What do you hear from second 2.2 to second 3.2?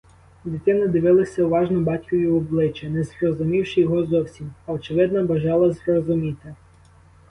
в обличчя, не